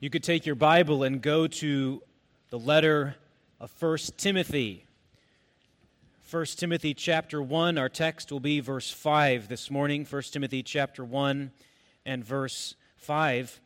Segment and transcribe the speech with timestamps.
[0.00, 2.00] You could take your Bible and go to
[2.50, 3.16] the letter
[3.58, 4.84] of 1 Timothy.
[6.30, 10.06] 1 Timothy chapter 1, our text will be verse 5 this morning.
[10.08, 11.50] 1 Timothy chapter 1
[12.06, 13.60] and verse 5.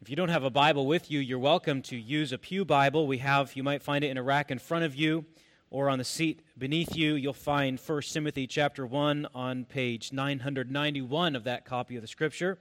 [0.00, 3.08] If you don't have a Bible with you, you're welcome to use a Pew Bible.
[3.08, 5.24] We have, you might find it in a rack in front of you
[5.68, 7.14] or on the seat beneath you.
[7.14, 12.58] You'll find 1 Timothy chapter 1 on page 991 of that copy of the Scripture.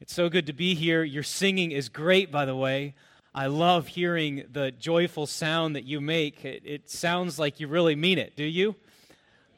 [0.00, 1.04] It's so good to be here.
[1.04, 2.94] Your singing is great, by the way.
[3.34, 6.42] I love hearing the joyful sound that you make.
[6.42, 8.76] It, it sounds like you really mean it, do you?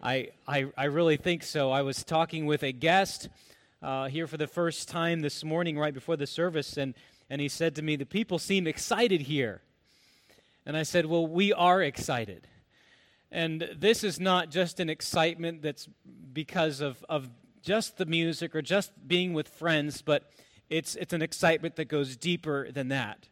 [0.02, 1.70] I, I, I really think so.
[1.70, 3.28] I was talking with a guest
[3.80, 6.94] uh, here for the first time this morning, right before the service, and,
[7.30, 9.62] and he said to me, The people seem excited here.
[10.66, 12.48] And I said, Well, we are excited.
[13.30, 15.88] And this is not just an excitement that's
[16.32, 17.28] because of, of
[17.62, 20.30] just the music or just being with friends, but
[20.68, 23.28] it's, it's an excitement that goes deeper than that.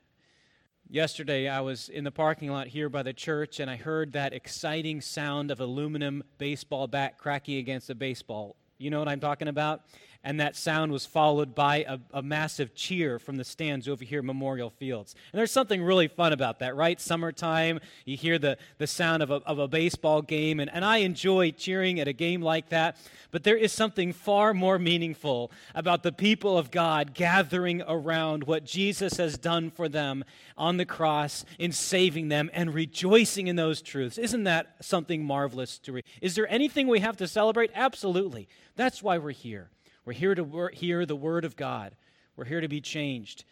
[0.89, 4.33] Yesterday, I was in the parking lot here by the church, and I heard that
[4.33, 8.57] exciting sound of aluminum baseball bat cracking against a baseball.
[8.79, 9.83] You know what I'm talking about?
[10.23, 14.19] And that sound was followed by a, a, massive cheer from the stands over here
[14.19, 15.15] at Memorial Fields.
[15.33, 17.01] And there's something really fun about that, right?
[17.01, 20.99] Summertime, you hear the, the sound of a, of a baseball game, and, and I
[20.99, 22.97] enjoy cheering at a game like that.
[23.31, 28.65] But there is something far more meaningful about the people of God gathering around what
[28.65, 30.25] Jesus has done for them
[30.59, 34.19] on the cross in saving them and rejoicing in those truths.
[34.19, 36.05] Isn't that something marvelous to read?
[36.21, 37.71] Is there anything we have to celebrate?
[37.75, 38.49] Absolutely.
[38.77, 39.71] That's why we're here.
[40.07, 41.95] We're here to hear the Word of God.
[42.35, 43.45] We're here to be changed.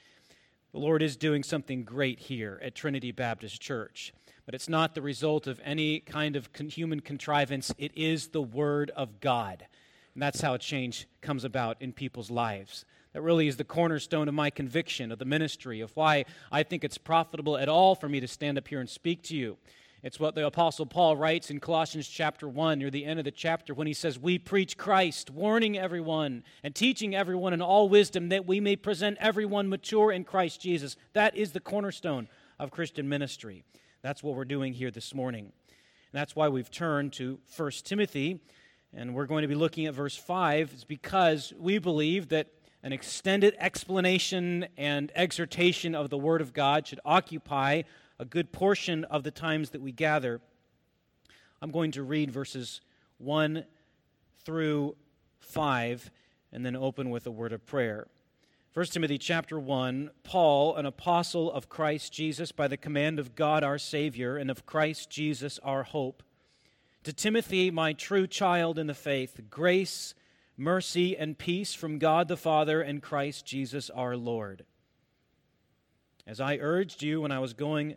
[0.72, 4.14] The Lord is doing something great here at Trinity Baptist Church,
[4.46, 7.70] but it's not the result of any kind of human contrivance.
[7.76, 9.66] It is the Word of God.
[10.14, 12.86] And that's how change comes about in people's lives.
[13.12, 16.82] That really is the cornerstone of my conviction of the ministry, of why I think
[16.82, 19.58] it's profitable at all for me to stand up here and speak to you.
[20.00, 23.32] It's what the Apostle Paul writes in Colossians chapter 1, near the end of the
[23.32, 28.28] chapter, when he says, We preach Christ, warning everyone and teaching everyone in all wisdom
[28.28, 30.96] that we may present everyone mature in Christ Jesus.
[31.14, 32.28] That is the cornerstone
[32.60, 33.64] of Christian ministry.
[34.00, 35.46] That's what we're doing here this morning.
[35.46, 35.52] And
[36.12, 38.40] that's why we've turned to 1 Timothy,
[38.94, 40.70] and we're going to be looking at verse 5.
[40.74, 42.46] It's because we believe that
[42.84, 47.82] an extended explanation and exhortation of the Word of God should occupy
[48.18, 50.40] a good portion of the times that we gather,
[51.62, 52.80] I'm going to read verses
[53.18, 53.64] 1
[54.44, 54.96] through
[55.40, 56.10] 5
[56.52, 58.08] and then open with a word of prayer.
[58.74, 63.62] 1 Timothy chapter 1 Paul, an apostle of Christ Jesus by the command of God
[63.62, 66.22] our Savior and of Christ Jesus our hope.
[67.04, 70.14] To Timothy, my true child in the faith, grace,
[70.56, 74.64] mercy, and peace from God the Father and Christ Jesus our Lord.
[76.26, 77.96] As I urged you when I was going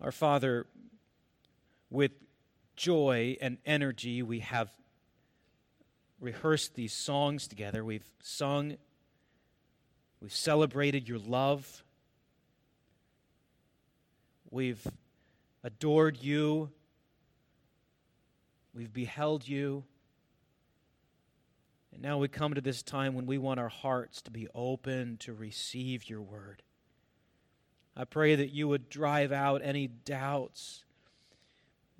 [0.00, 0.66] Our Father,
[1.90, 2.12] with
[2.76, 4.70] joy and energy, we have
[6.20, 7.84] rehearsed these songs together.
[7.84, 8.76] We've sung,
[10.20, 11.84] we've celebrated your love,
[14.50, 14.86] we've
[15.62, 16.70] adored you,
[18.74, 19.84] we've beheld you.
[21.92, 25.16] And now we come to this time when we want our hearts to be open
[25.18, 26.62] to receive your word.
[27.96, 30.84] I pray that you would drive out any doubts,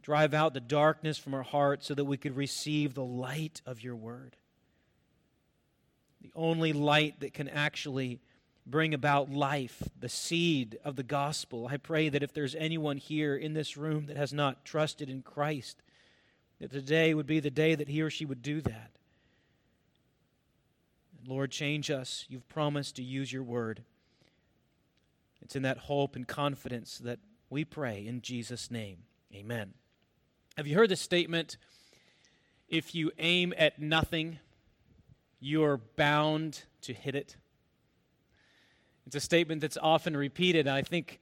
[0.03, 3.83] drive out the darkness from our hearts so that we could receive the light of
[3.83, 4.37] your word.
[6.21, 8.21] The only light that can actually
[8.67, 11.69] bring about life, the seed of the gospel.
[11.71, 15.23] I pray that if there's anyone here in this room that has not trusted in
[15.23, 15.83] Christ,
[16.61, 18.91] that today would be the day that he or she would do that.
[21.27, 22.25] Lord, change us.
[22.29, 23.83] You've promised to use your word.
[25.45, 27.19] It's in that hope and confidence that
[27.51, 29.05] we pray in Jesus' name.
[29.33, 29.75] Amen.
[30.57, 31.59] Have you heard the statement?
[32.69, 34.39] If you aim at nothing,
[35.39, 37.37] you're bound to hit it.
[39.07, 41.21] It's a statement that's often repeated, I think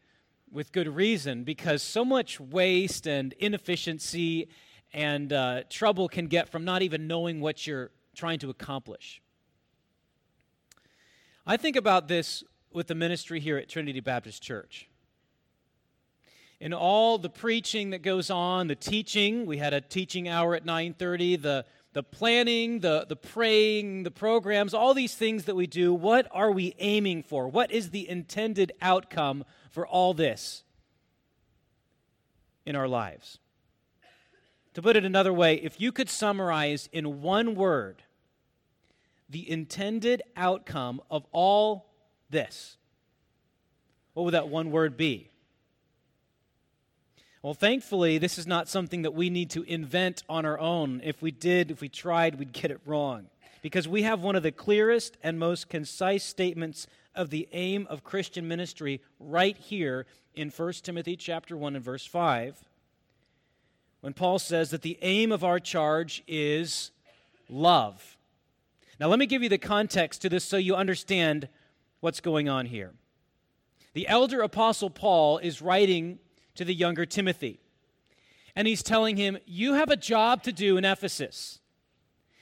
[0.52, 4.48] with good reason, because so much waste and inefficiency
[4.92, 9.20] and uh, trouble can get from not even knowing what you're trying to accomplish.
[11.44, 14.88] I think about this with the ministry here at Trinity Baptist Church.
[16.60, 20.64] In all the preaching that goes on, the teaching, we had a teaching hour at
[20.64, 25.92] 9:30, the the planning, the, the praying, the programs, all these things that we do,
[25.92, 27.48] what are we aiming for?
[27.48, 30.64] What is the intended outcome for all this
[32.64, 33.38] in our lives?
[34.74, 38.02] To put it another way, if you could summarize in one word
[39.28, 41.91] the intended outcome of all
[42.32, 42.76] this,
[44.14, 45.28] what would that one word be?
[47.42, 51.00] Well, thankfully, this is not something that we need to invent on our own.
[51.02, 53.26] If we did, if we tried, we'd get it wrong.
[53.62, 56.86] Because we have one of the clearest and most concise statements
[57.16, 62.06] of the aim of Christian ministry right here in 1 Timothy chapter 1 and verse
[62.06, 62.56] 5.
[64.02, 66.92] When Paul says that the aim of our charge is
[67.48, 68.16] love.
[69.00, 71.48] Now, let me give you the context to this so you understand
[72.02, 72.92] what's going on here.
[73.94, 76.18] The elder apostle Paul is writing
[76.56, 77.60] to the younger Timothy.
[78.56, 81.60] And he's telling him, You have a job to do in Ephesus.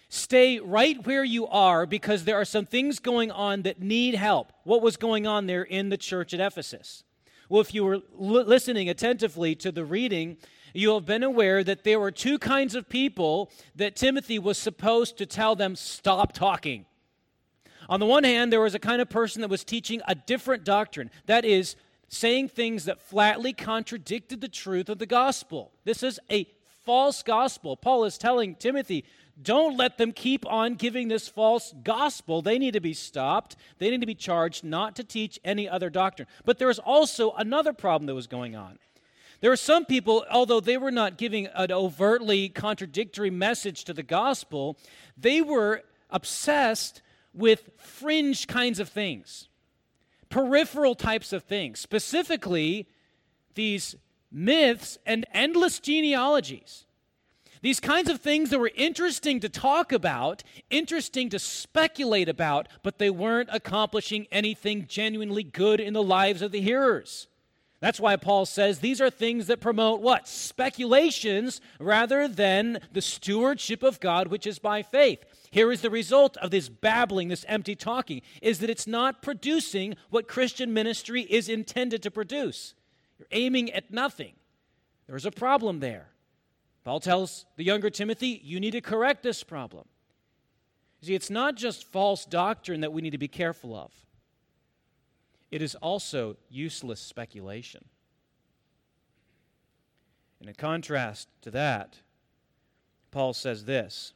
[0.08, 4.52] Stay right where you are because there are some things going on that need help.
[4.64, 7.04] What was going on there in the church at Ephesus?
[7.48, 10.38] Well, if you were listening attentively to the reading,
[10.72, 15.18] you have been aware that there were two kinds of people that Timothy was supposed
[15.18, 16.86] to tell them stop talking.
[17.90, 20.62] On the one hand, there was a kind of person that was teaching a different
[20.62, 21.10] doctrine.
[21.26, 21.74] That is,
[22.08, 25.72] saying things that flatly contradicted the truth of the gospel.
[25.84, 26.46] This is a
[26.84, 27.76] false gospel.
[27.76, 29.04] Paul is telling Timothy,
[29.42, 32.42] don't let them keep on giving this false gospel.
[32.42, 33.56] They need to be stopped.
[33.78, 36.28] They need to be charged not to teach any other doctrine.
[36.44, 38.78] But there was also another problem that was going on.
[39.40, 44.02] There were some people, although they were not giving an overtly contradictory message to the
[44.02, 44.76] gospel,
[45.16, 47.02] they were obsessed
[47.32, 49.48] with fringe kinds of things
[50.30, 52.86] peripheral types of things, specifically
[53.54, 53.96] these
[54.30, 56.86] myths and endless genealogies.
[57.62, 62.98] These kinds of things that were interesting to talk about, interesting to speculate about, but
[62.98, 67.28] they weren't accomplishing anything genuinely good in the lives of the hearers.
[67.80, 70.28] That's why Paul says these are things that promote what?
[70.28, 75.24] Speculations rather than the stewardship of God, which is by faith.
[75.50, 79.96] Here is the result of this babbling, this empty talking, is that it's not producing
[80.10, 82.74] what Christian ministry is intended to produce.
[83.18, 84.34] You're aiming at nothing.
[85.06, 86.08] There's a problem there.
[86.84, 89.86] Paul tells the younger Timothy, you need to correct this problem.
[91.02, 93.90] See, it's not just false doctrine that we need to be careful of,
[95.50, 97.84] it is also useless speculation.
[100.38, 101.98] And in contrast to that,
[103.10, 104.12] Paul says this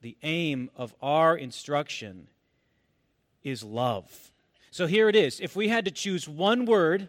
[0.00, 2.28] the aim of our instruction
[3.42, 4.32] is love.
[4.70, 5.40] So here it is.
[5.40, 7.08] If we had to choose one word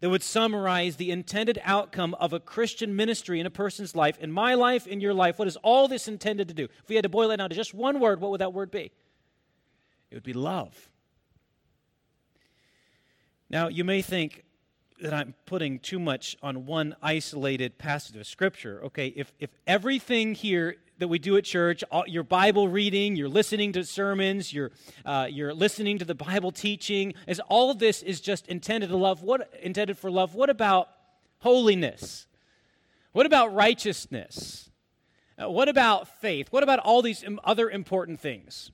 [0.00, 4.32] that would summarize the intended outcome of a Christian ministry in a person's life, in
[4.32, 6.64] my life, in your life, what is all this intended to do?
[6.64, 8.70] If we had to boil it down to just one word, what would that word
[8.70, 8.90] be?
[10.10, 10.88] It would be love.
[13.50, 14.44] Now, you may think,
[15.02, 18.82] that I'm putting too much on one isolated passage of Scripture.
[18.84, 23.28] Okay, if, if everything here that we do at church, all, your Bible reading, you're
[23.28, 24.70] listening to sermons, you're,
[25.06, 28.96] uh, you're listening to the Bible teaching, as all of this is just intended to
[28.96, 30.88] love, what intended for love, what about
[31.38, 32.26] holiness?
[33.12, 34.70] What about righteousness?
[35.42, 36.48] Uh, what about faith?
[36.50, 38.70] What about all these other important things?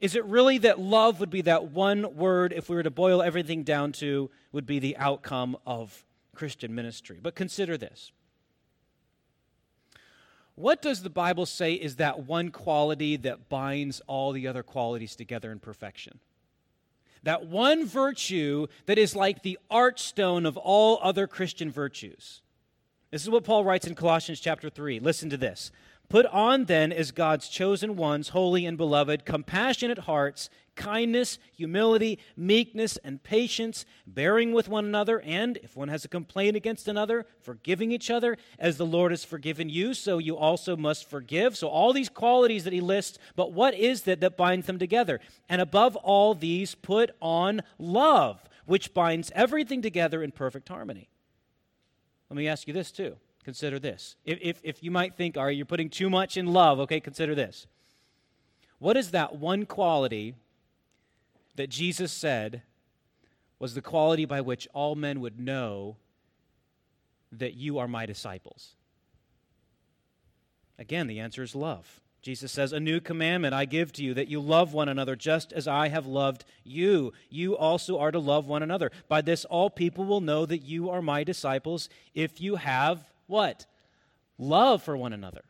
[0.00, 3.20] Is it really that love would be that one word, if we were to boil
[3.20, 7.18] everything down to, would be the outcome of Christian ministry?
[7.20, 8.12] But consider this.
[10.54, 15.14] What does the Bible say is that one quality that binds all the other qualities
[15.16, 16.18] together in perfection?
[17.22, 22.42] That one virtue that is like the archstone of all other Christian virtues.
[23.10, 25.00] This is what Paul writes in Colossians chapter 3.
[25.00, 25.70] Listen to this.
[26.08, 32.96] Put on then as God's chosen ones, holy and beloved, compassionate hearts, kindness, humility, meekness,
[33.04, 37.92] and patience, bearing with one another, and if one has a complaint against another, forgiving
[37.92, 41.58] each other, as the Lord has forgiven you, so you also must forgive.
[41.58, 45.20] So, all these qualities that he lists, but what is it that binds them together?
[45.46, 51.10] And above all these, put on love, which binds everything together in perfect harmony.
[52.30, 53.16] Let me ask you this too
[53.48, 54.14] consider this.
[54.26, 57.00] If, if, if you might think, all right, you're putting too much in love, okay,
[57.00, 57.66] consider this.
[58.78, 60.34] What is that one quality
[61.56, 62.60] that Jesus said
[63.58, 65.96] was the quality by which all men would know
[67.32, 68.74] that you are my disciples?
[70.78, 72.02] Again, the answer is love.
[72.20, 75.54] Jesus says, A new commandment I give to you, that you love one another just
[75.54, 77.14] as I have loved you.
[77.30, 78.92] You also are to love one another.
[79.08, 83.66] By this, all people will know that you are my disciples if you have what?
[84.38, 85.44] Love for one another.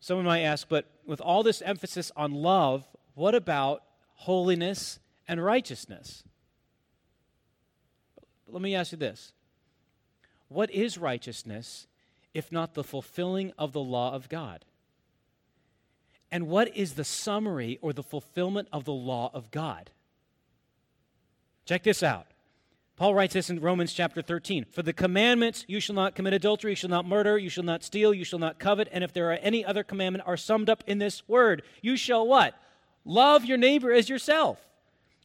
[0.00, 3.82] Someone might ask, but with all this emphasis on love, what about
[4.14, 6.24] holiness and righteousness?
[8.46, 9.32] Let me ask you this
[10.48, 11.86] What is righteousness
[12.34, 14.64] if not the fulfilling of the law of God?
[16.30, 19.90] And what is the summary or the fulfillment of the law of God?
[21.64, 22.26] Check this out.
[22.98, 24.66] Paul writes this in Romans chapter 13.
[24.72, 27.84] For the commandments, you shall not commit adultery, you shall not murder, you shall not
[27.84, 30.82] steal, you shall not covet, and if there are any other commandment, are summed up
[30.84, 31.62] in this word.
[31.80, 32.60] You shall what?
[33.04, 34.66] Love your neighbor as yourself.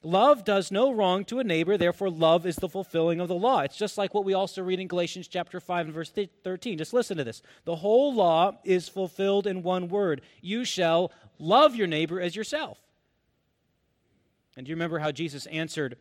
[0.04, 3.62] Love does no wrong to a neighbor, therefore, love is the fulfilling of the law.
[3.62, 6.12] It's just like what we also read in Galatians chapter 5 and verse
[6.44, 6.78] 13.
[6.78, 7.42] Just listen to this.
[7.66, 12.78] The whole law is fulfilled in one word You shall love your neighbor as yourself.
[14.56, 15.98] And do you remember how Jesus answered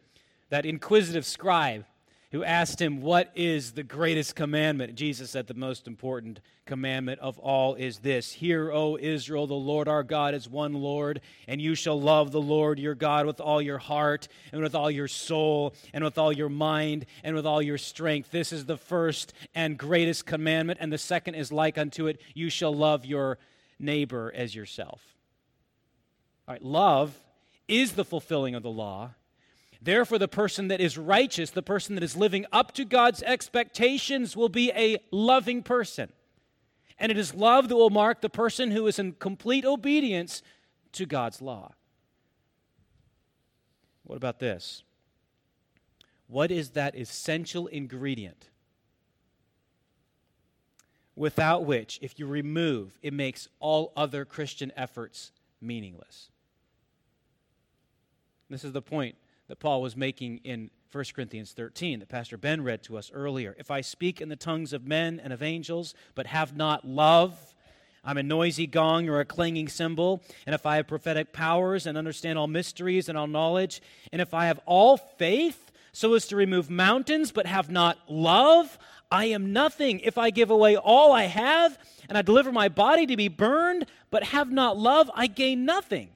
[0.52, 1.87] that inquisitive scribe
[2.30, 4.94] who asked him, What is the greatest commandment?
[4.97, 9.88] Jesus said, The most important commandment of all is this Hear, O Israel, the Lord
[9.88, 13.62] our God is one Lord, and you shall love the Lord your God with all
[13.62, 17.62] your heart, and with all your soul, and with all your mind, and with all
[17.62, 18.30] your strength.
[18.30, 22.50] This is the first and greatest commandment, and the second is like unto it you
[22.50, 23.38] shall love your
[23.78, 25.00] neighbor as yourself.
[26.47, 27.16] All right, love
[27.68, 29.12] is the fulfilling of the law
[29.85, 34.37] Therefore, the person that is righteous, the person that is living up to God's expectations,
[34.37, 36.12] will be a loving person.
[36.99, 40.41] And it is love that will mark the person who is in complete obedience
[40.93, 41.73] to God's law.
[44.05, 44.85] What about this?
[46.29, 48.51] What is that essential ingredient
[51.17, 56.31] without which, if you remove, it makes all other Christian efforts meaningless?
[58.49, 59.17] This is the point
[59.52, 63.54] that Paul was making in 1 Corinthians 13 that Pastor Ben read to us earlier.
[63.59, 67.54] If I speak in the tongues of men and of angels, but have not love,
[68.02, 70.23] I'm a noisy gong or a clanging cymbal.
[70.47, 74.32] And if I have prophetic powers and understand all mysteries and all knowledge, and if
[74.32, 78.78] I have all faith so as to remove mountains, but have not love,
[79.11, 80.00] I am nothing.
[80.00, 81.78] If I give away all I have
[82.09, 86.09] and I deliver my body to be burned, but have not love, I gain nothing.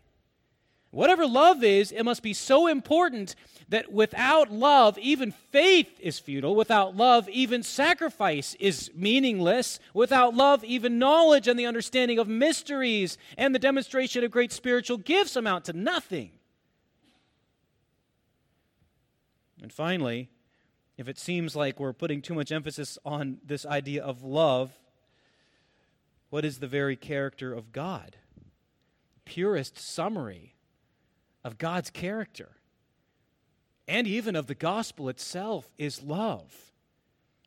[0.96, 3.34] Whatever love is, it must be so important
[3.68, 6.56] that without love, even faith is futile.
[6.56, 9.78] Without love, even sacrifice is meaningless.
[9.92, 14.96] Without love, even knowledge and the understanding of mysteries and the demonstration of great spiritual
[14.96, 16.30] gifts amount to nothing.
[19.60, 20.30] And finally,
[20.96, 24.72] if it seems like we're putting too much emphasis on this idea of love,
[26.30, 28.16] what is the very character of God?
[29.26, 30.54] Purest summary
[31.46, 32.48] of God's character
[33.86, 36.72] and even of the gospel itself is love.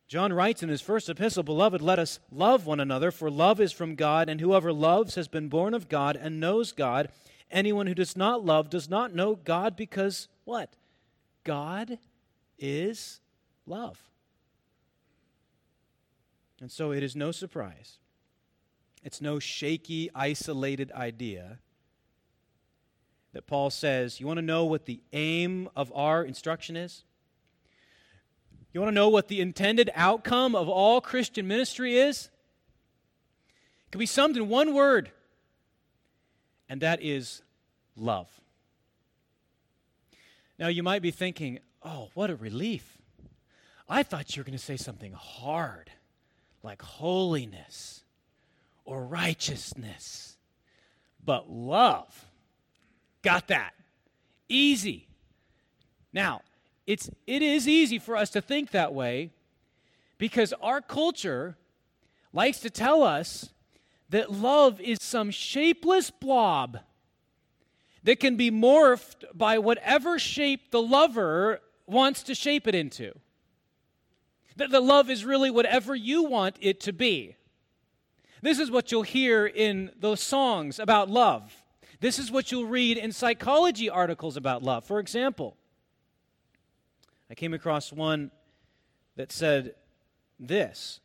[0.08, 3.72] John writes in his first epistle, Beloved, let us love one another, for love is
[3.72, 7.10] from God, and whoever loves has been born of God and knows God.
[7.50, 10.72] Anyone who does not love does not know God because what?
[11.44, 11.98] God
[12.58, 13.20] is
[13.66, 14.00] love.
[16.58, 17.98] And so it is no surprise.
[19.04, 21.58] It's no shaky, isolated idea
[23.32, 27.04] that Paul says, You want to know what the aim of our instruction is?
[28.72, 32.28] You want to know what the intended outcome of all Christian ministry is?
[33.86, 35.10] It can be summed in one word,
[36.68, 37.42] and that is
[37.96, 38.28] love.
[40.58, 42.98] Now, you might be thinking, oh, what a relief.
[43.88, 45.90] I thought you were going to say something hard,
[46.62, 48.04] like holiness
[48.84, 50.36] or righteousness.
[51.24, 52.29] But love
[53.22, 53.74] Got that.
[54.48, 55.06] Easy.
[56.12, 56.42] Now,
[56.86, 59.30] it's, it is easy for us to think that way
[60.18, 61.56] because our culture
[62.32, 63.50] likes to tell us
[64.10, 66.78] that love is some shapeless blob
[68.02, 73.12] that can be morphed by whatever shape the lover wants to shape it into.
[74.56, 77.36] That the love is really whatever you want it to be.
[78.42, 81.59] This is what you'll hear in those songs about love.
[82.00, 84.84] This is what you'll read in psychology articles about love.
[84.84, 85.56] For example,
[87.30, 88.30] I came across one
[89.16, 89.74] that said
[90.38, 91.00] this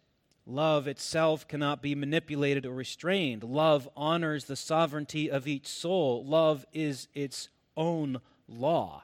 [0.47, 3.43] Love itself cannot be manipulated or restrained.
[3.43, 6.23] Love honors the sovereignty of each soul.
[6.23, 9.03] Love is its own law.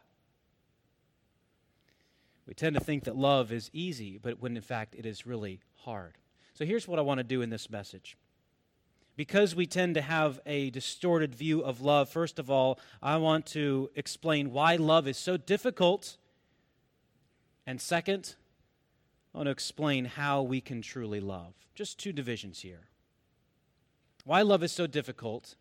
[2.45, 5.61] We tend to think that love is easy, but when in fact it is really
[5.77, 6.17] hard.
[6.53, 8.17] So here's what I want to do in this message
[9.21, 13.45] because we tend to have a distorted view of love, first of all, I want
[13.57, 16.17] to explain why love is so difficult.
[17.67, 18.33] And second,
[19.31, 21.53] I want to explain how we can truly love.
[21.75, 22.87] Just two divisions here.
[24.25, 25.53] Why love is so difficult,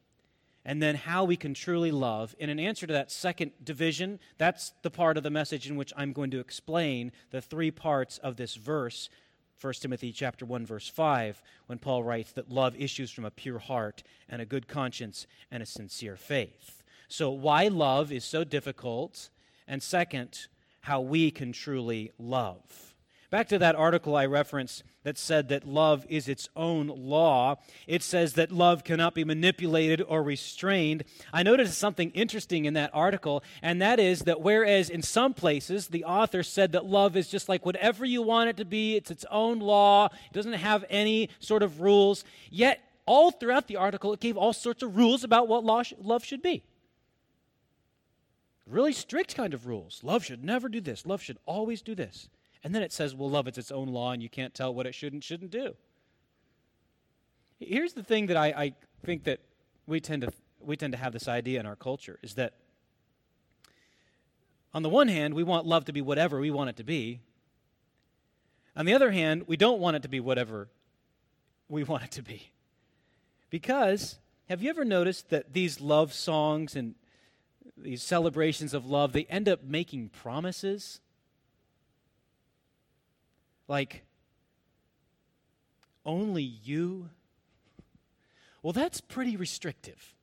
[0.65, 2.35] and then how we can truly love.
[2.39, 5.93] In an answer to that second division, that's the part of the message in which
[5.99, 9.11] I'm going to explain the three parts of this verse
[9.61, 13.59] 1 Timothy chapter 1 verse 5 when Paul writes that love issues from a pure
[13.59, 16.83] heart and a good conscience and a sincere faith.
[17.09, 19.29] So why love is so difficult
[19.69, 20.47] and second
[20.81, 22.90] how we can truly love.
[23.31, 27.57] Back to that article I referenced that said that love is its own law.
[27.87, 31.05] It says that love cannot be manipulated or restrained.
[31.33, 35.89] I noticed something interesting in that article, and that is that whereas in some places
[35.89, 39.13] the author said that love is just like whatever you want it to be, it's
[39.13, 44.13] its own law, it doesn't have any sort of rules, yet all throughout the article
[44.13, 46.65] it gave all sorts of rules about what love should be.
[48.67, 50.01] Really strict kind of rules.
[50.03, 52.29] Love should never do this, love should always do this.
[52.63, 54.87] And then it says, well, love, it's its own law, and you can't tell what
[54.87, 55.75] it should and shouldn't do.
[57.59, 58.73] Here's the thing that I, I
[59.05, 59.41] think that
[59.87, 62.55] we tend, to, we tend to have this idea in our culture is that
[64.73, 67.21] on the one hand, we want love to be whatever we want it to be.
[68.77, 70.69] On the other hand, we don't want it to be whatever
[71.69, 72.53] we want it to be.
[73.51, 76.95] Because have you ever noticed that these love songs and
[77.77, 81.01] these celebrations of love, they end up making promises
[83.71, 84.03] like,
[86.05, 87.09] only you?
[88.65, 90.17] Well, that's pretty restrictive.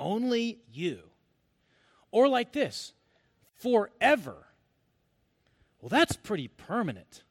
[0.00, 1.00] Only you.
[2.10, 2.94] Or like this,
[3.56, 4.46] forever.
[5.82, 7.24] Well, that's pretty permanent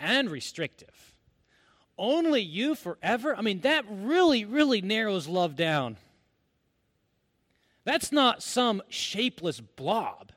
[0.00, 1.14] and restrictive.
[1.98, 3.36] Only you forever?
[3.36, 5.98] I mean, that really, really narrows love down.
[7.84, 10.32] That's not some shapeless blob.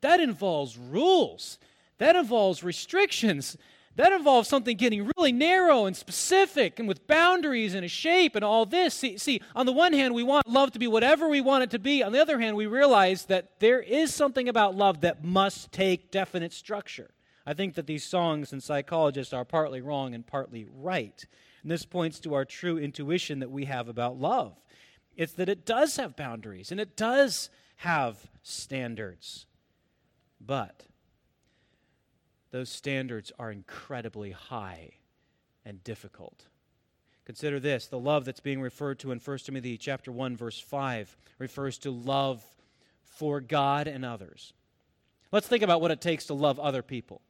[0.00, 1.58] That involves rules.
[2.02, 3.56] That involves restrictions.
[3.94, 8.44] That involves something getting really narrow and specific and with boundaries and a shape and
[8.44, 8.92] all this.
[8.92, 11.70] See, see, on the one hand, we want love to be whatever we want it
[11.70, 12.02] to be.
[12.02, 16.10] On the other hand, we realize that there is something about love that must take
[16.10, 17.12] definite structure.
[17.46, 21.24] I think that these songs and psychologists are partly wrong and partly right.
[21.62, 24.60] And this points to our true intuition that we have about love.
[25.16, 29.46] It's that it does have boundaries and it does have standards.
[30.44, 30.88] But
[32.52, 34.90] those standards are incredibly high
[35.64, 36.44] and difficult.
[37.24, 41.16] Consider this the love that's being referred to in 1 Timothy chapter 1 verse 5
[41.38, 42.44] refers to love
[43.02, 44.52] for God and others.
[45.32, 47.22] Let's think about what it takes to love other people.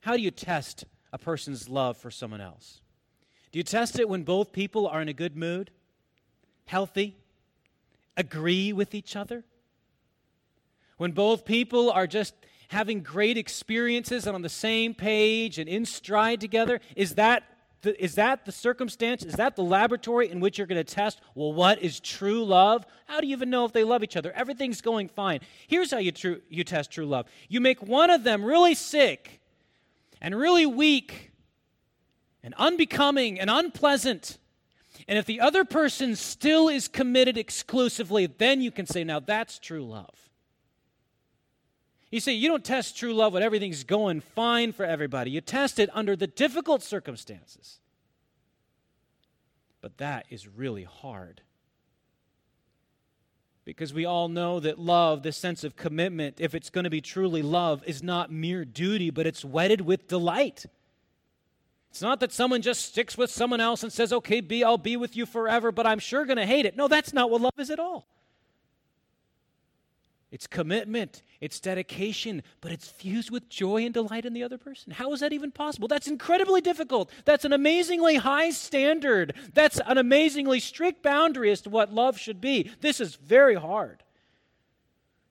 [0.00, 2.80] How do you test a person's love for someone else?
[3.52, 5.70] Do you test it when both people are in a good mood,
[6.66, 7.16] healthy,
[8.16, 9.44] agree with each other?
[10.98, 12.34] When both people are just
[12.70, 16.80] having great experiences and on the same page and in stride together?
[16.94, 17.42] Is that
[17.82, 19.24] the, is that the circumstance?
[19.24, 22.86] Is that the laboratory in which you're going to test, well, what is true love?
[23.06, 24.32] How do you even know if they love each other?
[24.32, 25.40] Everything's going fine.
[25.66, 26.12] Here's how you,
[26.48, 29.40] you test true love you make one of them really sick
[30.20, 31.32] and really weak
[32.44, 34.38] and unbecoming and unpleasant.
[35.08, 39.58] And if the other person still is committed exclusively, then you can say, now that's
[39.58, 40.29] true love.
[42.10, 45.30] You see, you don't test true love when everything's going fine for everybody.
[45.30, 47.78] You test it under the difficult circumstances.
[49.80, 51.42] But that is really hard.
[53.64, 57.00] Because we all know that love, this sense of commitment, if it's going to be
[57.00, 60.66] truly love, is not mere duty, but it's wedded with delight.
[61.90, 64.96] It's not that someone just sticks with someone else and says, okay, be, I'll be
[64.96, 66.76] with you forever, but I'm sure going to hate it.
[66.76, 68.06] No, that's not what love is at all.
[70.30, 74.92] It's commitment, it's dedication, but it's fused with joy and delight in the other person.
[74.92, 75.88] How is that even possible?
[75.88, 77.10] That's incredibly difficult.
[77.24, 79.34] That's an amazingly high standard.
[79.54, 82.70] That's an amazingly strict boundary as to what love should be.
[82.80, 84.04] This is very hard.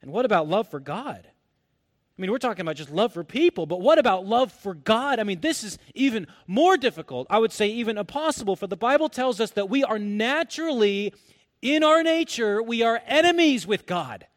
[0.02, 1.26] And what about love for God?
[1.26, 5.20] I mean, we're talking about just love for people, but what about love for God?
[5.20, 7.28] I mean, this is even more difficult.
[7.30, 11.14] I would say even impossible, for the Bible tells us that we are naturally,
[11.62, 14.28] in our nature, we are enemies with God.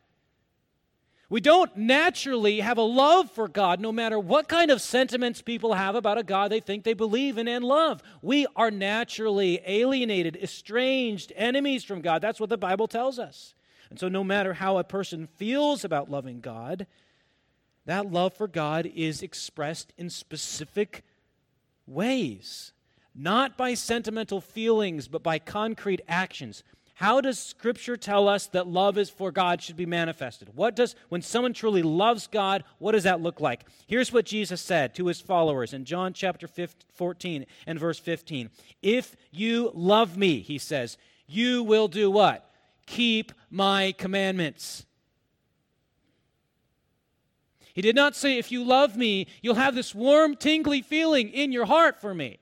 [1.32, 5.72] We don't naturally have a love for God, no matter what kind of sentiments people
[5.72, 8.02] have about a God they think they believe in and love.
[8.20, 12.20] We are naturally alienated, estranged, enemies from God.
[12.20, 13.54] That's what the Bible tells us.
[13.88, 16.86] And so, no matter how a person feels about loving God,
[17.86, 21.02] that love for God is expressed in specific
[21.86, 22.74] ways.
[23.14, 26.62] not by sentimental feelings, but by concrete actions.
[27.02, 30.50] How does Scripture tell us that love is for God should be manifested?
[30.54, 33.64] What does, when someone truly loves God, what does that look like?
[33.88, 38.50] Here's what Jesus said to his followers in John chapter 15, 14 and verse 15.
[38.82, 42.48] If you love me, he says, you will do what?
[42.86, 44.86] Keep my commandments.
[47.74, 51.50] He did not say, if you love me, you'll have this warm, tingly feeling in
[51.50, 52.38] your heart for me.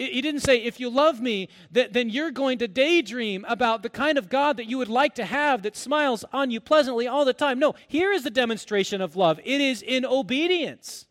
[0.00, 4.16] He didn't say, if you love me, then you're going to daydream about the kind
[4.16, 7.34] of God that you would like to have that smiles on you pleasantly all the
[7.34, 7.58] time.
[7.58, 11.06] No, here is the demonstration of love it is in obedience.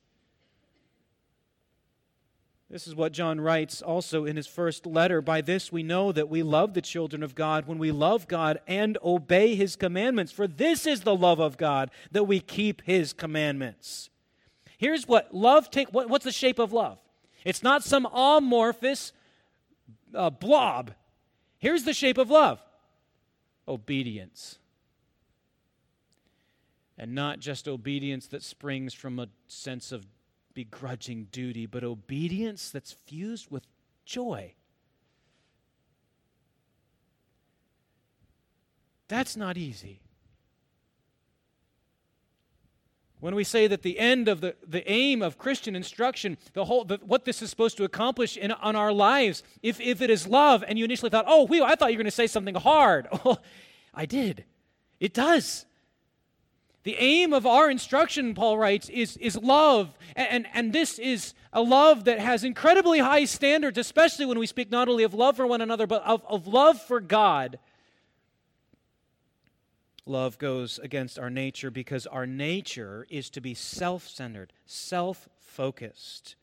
[2.67, 5.21] This is what John writes also in his first letter.
[5.21, 8.59] By this we know that we love the children of God when we love God
[8.65, 10.31] and obey his commandments.
[10.31, 14.09] For this is the love of God, that we keep his commandments.
[14.79, 16.97] Here's what love take what, what's the shape of love?
[17.45, 19.13] It's not some amorphous
[20.13, 20.91] uh, blob.
[21.57, 22.61] Here's the shape of love
[23.67, 24.57] obedience.
[26.97, 30.05] And not just obedience that springs from a sense of
[30.53, 33.67] begrudging duty, but obedience that's fused with
[34.05, 34.53] joy.
[39.07, 40.01] That's not easy.
[43.19, 46.85] When we say that the end of the, the aim of Christian instruction, the whole,
[46.85, 50.25] the, what this is supposed to accomplish in on our lives, if, if it is
[50.25, 52.55] love, and you initially thought, oh, whew, I thought you were going to say something
[52.55, 53.09] hard.
[53.93, 54.45] I did.
[55.01, 55.65] It does.
[56.83, 59.97] The aim of our instruction, Paul writes, is, is love.
[60.15, 64.47] And, and, and this is a love that has incredibly high standards, especially when we
[64.47, 67.59] speak not only of love for one another, but of, of love for God.
[70.09, 76.35] Love goes against our nature because our nature is to be self centered, self focused.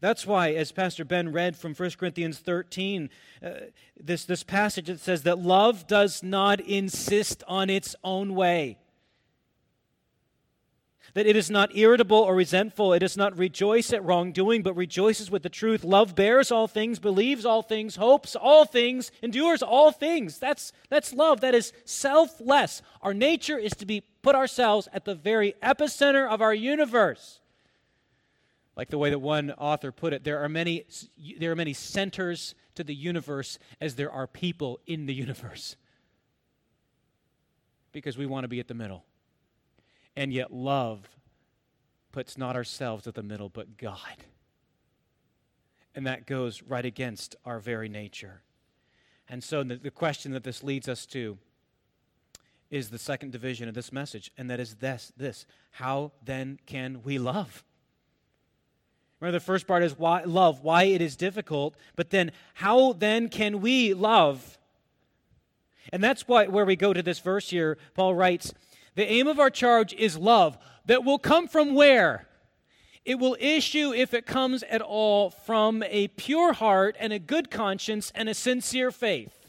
[0.00, 3.08] That's why, as Pastor Ben read from 1 Corinthians 13,
[3.42, 3.50] uh,
[3.98, 8.76] this, this passage that says that love does not insist on its own way
[11.16, 12.92] that it is not irritable or resentful.
[12.92, 15.82] It does not rejoice at wrongdoing, but rejoices with the truth.
[15.82, 20.38] Love bears all things, believes all things, hopes all things, endures all things.
[20.38, 21.40] That's, that's love.
[21.40, 22.82] That is selfless.
[23.00, 27.40] Our nature is to be put ourselves at the very epicenter of our universe.
[28.76, 30.84] Like the way that one author put it, there are many,
[31.40, 35.76] there are many centers to the universe as there are people in the universe.
[37.92, 39.02] Because we want to be at the middle.
[40.16, 41.08] And yet, love
[42.12, 44.24] puts not ourselves at the middle, but God.
[45.94, 48.42] And that goes right against our very nature.
[49.28, 51.38] And so, the, the question that this leads us to
[52.70, 57.02] is the second division of this message, and that is this, this How then can
[57.04, 57.64] we love?
[59.20, 63.28] Remember, the first part is why, love, why it is difficult, but then how then
[63.28, 64.58] can we love?
[65.92, 67.78] And that's why, where we go to this verse here.
[67.94, 68.52] Paul writes,
[68.96, 72.26] the aim of our charge is love that will come from where?
[73.04, 77.50] It will issue, if it comes at all, from a pure heart and a good
[77.50, 79.46] conscience and a sincere faith.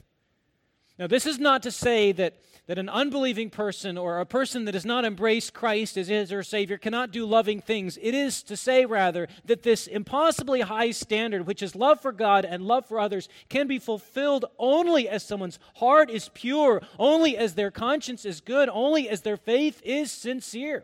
[1.00, 2.36] Now, this is not to say that
[2.67, 6.43] that an unbelieving person or a person that does not embrace Christ as his or
[6.43, 7.97] Savior cannot do loving things.
[8.01, 12.43] It is to say, rather, that this impossibly high standard, which is love for God
[12.43, 17.53] and love for others, can be fulfilled only as someone's heart is pure, only as
[17.53, 20.84] their conscience is good, only as their faith is sincere.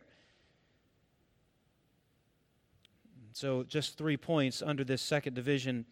[3.34, 5.86] So, just three points under this second division.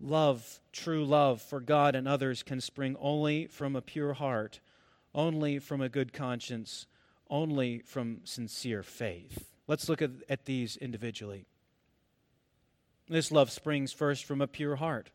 [0.00, 4.58] Love, true love for God and others, can spring only from a pure heart
[5.14, 6.86] only from a good conscience,
[7.30, 9.50] only from sincere faith.
[9.66, 11.46] Let's look at, at these individually.
[13.08, 15.10] This love springs first from a pure heart.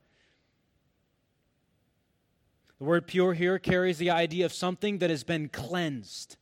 [2.77, 6.37] The word pure here carries the idea of something that has been cleansed.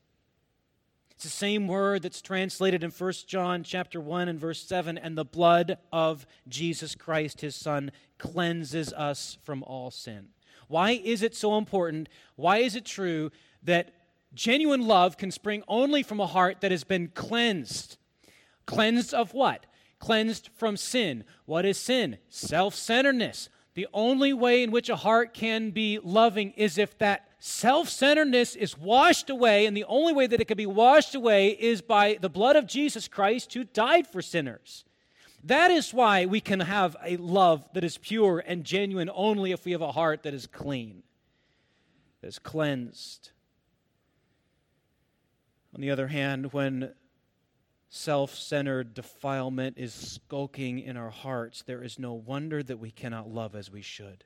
[1.10, 5.18] It's the same word that's translated in 1 John chapter 1 and verse 7 and
[5.18, 10.28] the blood of Jesus Christ his son cleanses us from all sin.
[10.68, 12.10] Why is it so important?
[12.36, 13.32] Why is it true
[13.64, 13.94] that
[14.34, 17.98] genuine love can spring only from a heart that has been cleansed.
[18.66, 19.66] Cleansed of what?
[20.00, 21.24] Cleansed from sin.
[21.46, 22.18] What is sin?
[22.30, 23.50] Self centeredness.
[23.74, 28.56] The only way in which a heart can be loving is if that self centeredness
[28.56, 32.18] is washed away, and the only way that it can be washed away is by
[32.22, 34.86] the blood of Jesus Christ who died for sinners.
[35.44, 39.66] That is why we can have a love that is pure and genuine only if
[39.66, 41.04] we have a heart that is clean,
[42.22, 43.32] that is cleansed.
[45.74, 46.94] On the other hand, when
[47.90, 53.30] self centered defilement is skulking in our hearts, there is no wonder that we cannot
[53.30, 54.24] love as we should.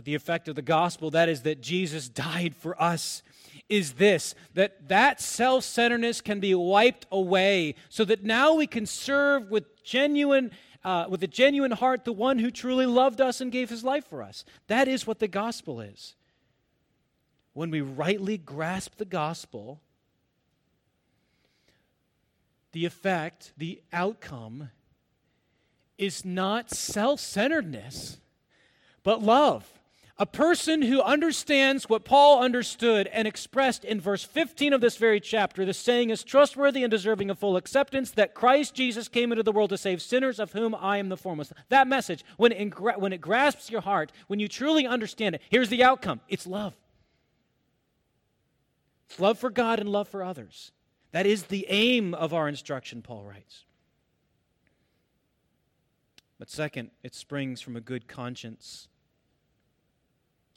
[0.00, 3.22] But the effect of the gospel, that is that Jesus died for us,
[3.68, 9.50] is this that that self-centeredness can be wiped away so that now we can serve
[9.50, 10.52] with genuine
[10.84, 14.06] uh, with a genuine heart the one who truly loved us and gave his life
[14.06, 14.46] for us.
[14.68, 16.14] That is what the gospel is.
[17.52, 19.82] When we rightly grasp the gospel,
[22.72, 24.70] the effect, the outcome,
[25.98, 28.16] is not self centeredness,
[29.02, 29.70] but love.
[30.20, 35.18] A person who understands what Paul understood and expressed in verse 15 of this very
[35.18, 39.42] chapter, the saying is trustworthy and deserving of full acceptance that Christ Jesus came into
[39.42, 41.54] the world to save sinners, of whom I am the foremost.
[41.70, 45.70] That message, when it, when it grasps your heart, when you truly understand it, here's
[45.70, 46.74] the outcome it's love.
[49.08, 50.70] It's love for God and love for others.
[51.12, 53.64] That is the aim of our instruction, Paul writes.
[56.38, 58.88] But second, it springs from a good conscience.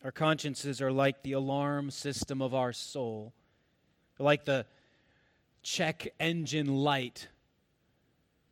[0.04, 3.34] Our consciences are like the alarm system of our soul,
[4.20, 4.66] like the
[5.62, 7.30] check engine light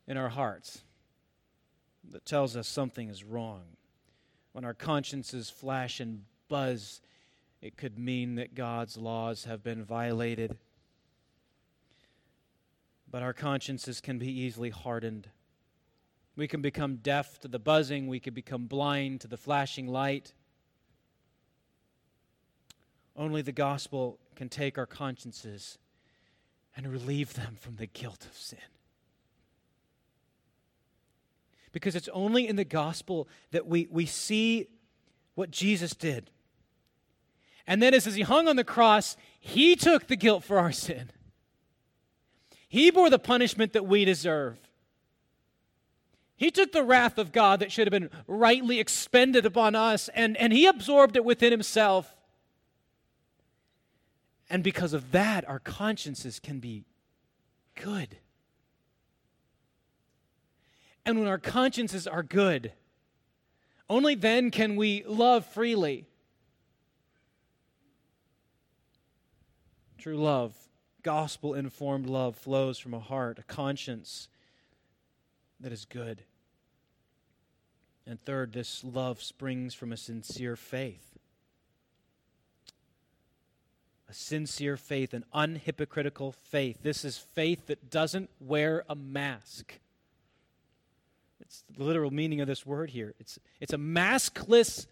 [0.08, 0.84] in our hearts
[2.10, 3.64] that tells us something is wrong.
[4.54, 7.02] When our consciences flash and buzz,
[7.62, 10.58] it could mean that God's laws have been violated.
[13.10, 15.28] But our consciences can be easily hardened.
[16.38, 20.34] We can become deaf to the buzzing, we can become blind to the flashing light.
[23.16, 25.78] Only the gospel can take our consciences
[26.76, 28.60] and relieve them from the guilt of sin.
[31.72, 34.68] Because it's only in the gospel that we, we see
[35.36, 36.30] what Jesus did.
[37.68, 41.12] And then, as, he hung on the cross, he took the guilt for our sin.
[42.68, 44.58] He bore the punishment that we deserve.
[46.36, 50.36] He took the wrath of God that should have been rightly expended upon us, and,
[50.38, 52.16] and he absorbed it within himself.
[54.52, 56.84] And because of that, our consciences can be
[57.74, 58.18] good.
[61.06, 62.74] And when our consciences are good,
[63.90, 66.06] only then can we love freely.
[69.98, 70.54] True love,
[71.02, 74.28] gospel informed love, flows from a heart, a conscience
[75.62, 76.24] that is good.
[78.06, 81.11] And third, this love springs from a sincere faith
[84.12, 86.80] a sincere faith, an unhypocritical faith.
[86.84, 89.80] This is faith that doesn't wear a mask.
[91.40, 93.14] It's the literal meaning of this word here.
[93.22, 94.86] It's, it's a maskless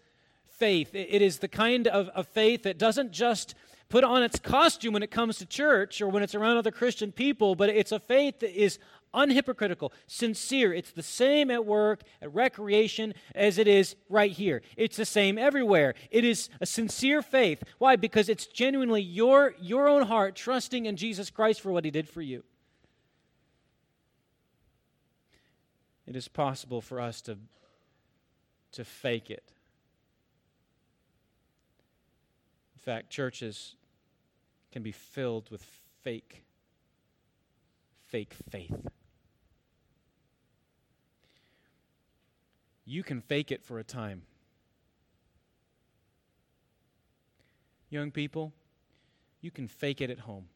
[0.48, 0.94] faith.
[0.94, 3.54] It, it is the kind of, of faith that doesn't just
[3.90, 7.12] put on its costume when it comes to church or when it's around other Christian
[7.12, 8.78] people, but it's a faith that is
[9.14, 10.72] unhypocritical, sincere.
[10.72, 14.62] It's the same at work, at recreation, as it is right here.
[14.76, 15.94] It's the same everywhere.
[16.10, 17.62] It is a sincere faith.
[17.78, 17.96] Why?
[17.96, 22.08] Because it's genuinely your, your own heart trusting in Jesus Christ for what he did
[22.08, 22.44] for you.
[26.06, 27.38] It is possible for us to,
[28.72, 29.52] to fake it.
[32.74, 33.76] In fact, churches
[34.72, 35.62] can be filled with
[36.02, 36.42] fake,
[38.08, 38.74] fake faith.
[42.90, 44.22] You can fake it for a time.
[47.88, 48.52] Young people,
[49.40, 50.46] you can fake it at home.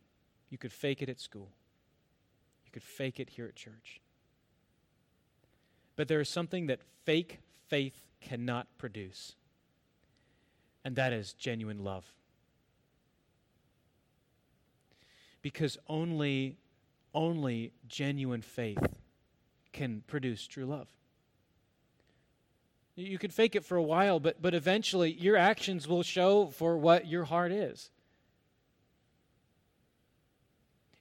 [0.50, 1.50] You could fake it at school.
[2.64, 4.00] You could fake it here at church.
[5.94, 9.36] But there is something that fake faith cannot produce,
[10.84, 12.04] and that is genuine love.
[15.40, 16.56] Because only,
[17.14, 18.84] only genuine faith
[19.72, 20.88] can produce true love.
[22.96, 26.78] You could fake it for a while, but, but eventually your actions will show for
[26.78, 27.90] what your heart is.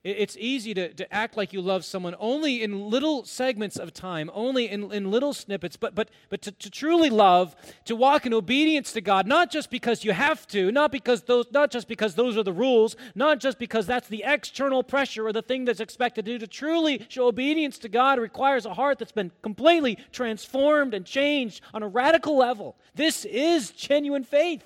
[0.04, 4.30] It's easy to, to act like you love someone only in little segments of time,
[4.34, 8.34] only in, in little snippets, but, but, but to, to truly love, to walk in
[8.34, 12.16] obedience to God, not just because you have to, not, because those, not just because
[12.16, 15.80] those are the rules, not just because that's the external pressure or the thing that's
[15.80, 16.38] expected to do.
[16.38, 21.62] To truly show obedience to God requires a heart that's been completely transformed and changed
[21.72, 22.76] on a radical level.
[22.94, 24.64] This is genuine faith.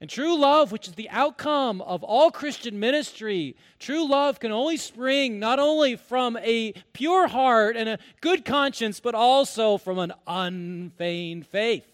[0.00, 4.78] And true love, which is the outcome of all Christian ministry, true love can only
[4.78, 10.14] spring not only from a pure heart and a good conscience, but also from an
[10.26, 11.84] unfeigned faith.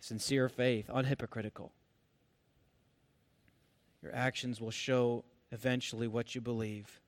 [0.00, 1.70] Sincere faith, unhypocritical.
[4.02, 7.00] Your actions will show eventually what you believe.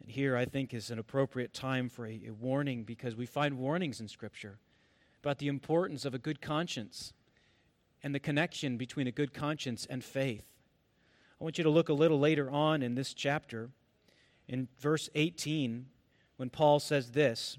[0.00, 3.58] And here, I think, is an appropriate time for a, a warning because we find
[3.58, 4.58] warnings in Scripture
[5.22, 7.12] about the importance of a good conscience
[8.02, 10.44] and the connection between a good conscience and faith.
[11.40, 13.70] I want you to look a little later on in this chapter,
[14.48, 15.86] in verse 18,
[16.36, 17.58] when Paul says this.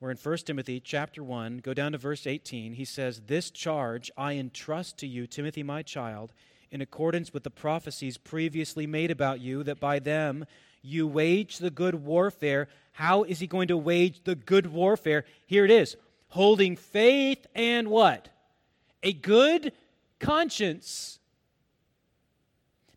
[0.00, 2.74] We're in 1 Timothy chapter 1, go down to verse 18.
[2.74, 6.32] He says, This charge I entrust to you, Timothy, my child,
[6.70, 10.44] in accordance with the prophecies previously made about you, that by them
[10.82, 12.68] you wage the good warfare.
[12.92, 15.24] How is he going to wage the good warfare?
[15.46, 15.96] Here it is
[16.28, 18.28] holding faith and what?
[19.04, 19.72] A good
[20.18, 21.20] conscience.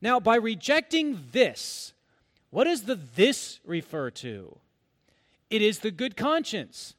[0.01, 1.93] Now, by rejecting this,
[2.49, 4.57] what does the this refer to?
[5.49, 6.95] It is the good conscience.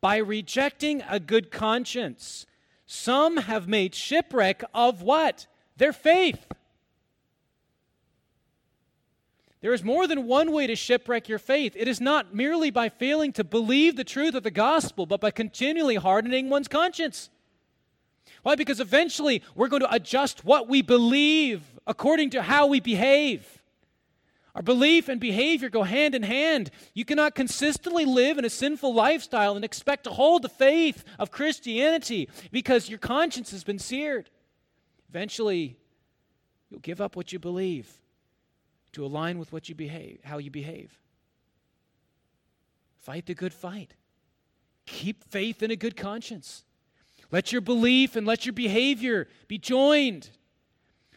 [0.00, 2.46] By rejecting a good conscience,
[2.86, 5.46] some have made shipwreck of what?
[5.76, 6.44] Their faith.
[9.60, 11.74] There is more than one way to shipwreck your faith.
[11.76, 15.30] It is not merely by failing to believe the truth of the gospel, but by
[15.30, 17.28] continually hardening one's conscience.
[18.42, 18.54] Why?
[18.54, 23.60] Because eventually we're going to adjust what we believe according to how we behave.
[24.54, 26.70] Our belief and behavior go hand in hand.
[26.92, 31.30] You cannot consistently live in a sinful lifestyle and expect to hold the faith of
[31.30, 34.28] Christianity because your conscience has been seared.
[35.08, 35.76] Eventually,
[36.68, 37.88] you'll give up what you believe
[38.92, 40.98] to align with what you behave, how you behave.
[42.98, 43.94] Fight the good fight.
[44.86, 46.64] Keep faith in a good conscience.
[47.30, 50.30] Let your belief and let your behavior be joined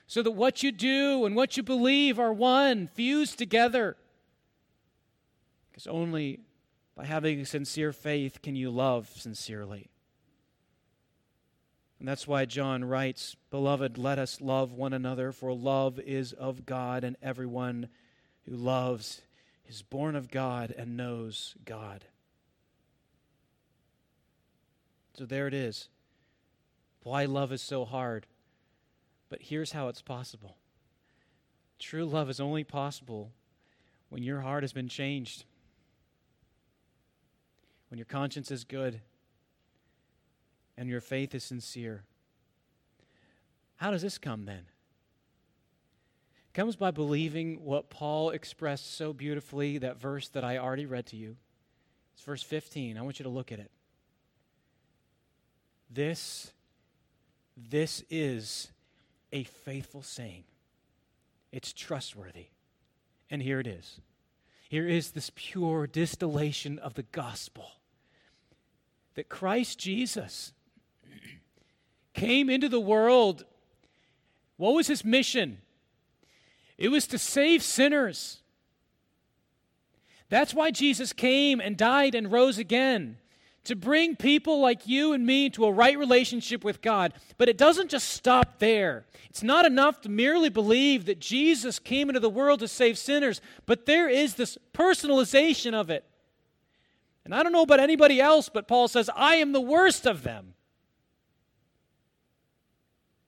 [0.06, 3.98] so that what you do and what you believe are one, fused together.
[5.72, 6.42] Because only
[6.96, 9.90] by having sincere faith can you love sincerely.
[11.98, 16.66] And that's why John writes, Beloved, let us love one another, for love is of
[16.66, 17.88] God, and everyone
[18.46, 19.22] who loves
[19.68, 22.06] is born of God and knows God.
[25.18, 25.88] So there it is.
[27.04, 28.26] Why love is so hard.
[29.30, 30.58] But here's how it's possible
[31.80, 33.32] true love is only possible
[34.10, 35.44] when your heart has been changed,
[37.90, 39.02] when your conscience is good
[40.78, 42.04] and your faith is sincere.
[43.76, 44.66] How does this come then?
[46.48, 51.08] It comes by believing what Paul expressed so beautifully, that verse that I already read
[51.08, 51.36] to you.
[52.14, 52.98] It's verse 15.
[52.98, 53.72] I want you to look at it.
[55.90, 56.54] This,
[57.56, 58.72] this is
[59.32, 60.44] a faithful saying.
[61.52, 62.48] It's trustworthy.
[63.30, 64.00] And here it is.
[64.70, 67.72] Here is this pure distillation of the gospel
[69.16, 70.54] that Christ Jesus
[72.14, 73.46] came into the world.
[74.58, 75.60] What was his mission?
[76.78, 78.42] It was to save sinners.
[80.30, 83.18] That's why Jesus came and died and rose again
[83.66, 87.14] to bring people like you and me to a right relationship with God.
[87.38, 89.06] But it doesn't just stop there.
[89.30, 93.42] It's not enough to merely believe that Jesus came into the world to save sinners,
[93.66, 96.06] but there is this personalization of it.
[97.26, 100.24] And I don't know about anybody else, but Paul says, I am the worst of
[100.24, 100.56] them.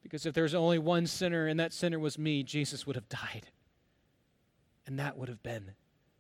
[0.04, 3.48] Because if there's only one sinner and that sinner was me, Jesus would have died.
[4.86, 5.72] And that would have been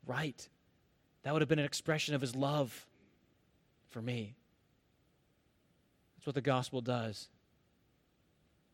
[0.07, 0.47] right.
[1.23, 2.87] That would have been an expression of his love
[3.95, 4.35] for me.
[6.17, 7.29] That's what the gospel does.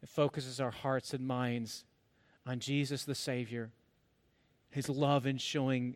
[0.02, 1.86] It focuses our hearts and minds
[2.44, 3.70] on Jesus the Savior,
[4.72, 5.96] his love in showing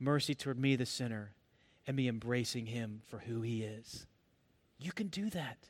[0.00, 1.34] mercy toward me, the sinner,
[1.86, 4.08] and me embracing him for who he is.
[4.80, 5.68] You can do that.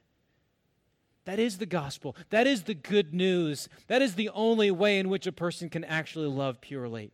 [1.26, 2.16] That is the gospel.
[2.30, 3.68] That is the good news.
[3.86, 7.12] That is the only way in which a person can actually love purely.